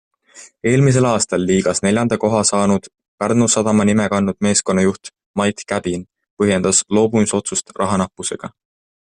[0.69, 2.89] Eelmisel aastal liigas neljanda koha saanud
[3.23, 6.09] Pärnu Sadama nime kandnud meeskonna juht Mait Käbin
[6.41, 8.53] põhjendas loobumisotsust raha nappusega.